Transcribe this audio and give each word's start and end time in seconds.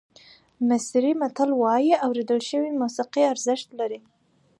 مصري 0.69 1.11
متل 1.21 1.49
وایي 1.61 1.93
اورېدل 2.05 2.39
شوې 2.49 2.69
موسیقي 2.81 3.23
ارزښت 3.33 3.69
لري. 3.79 3.99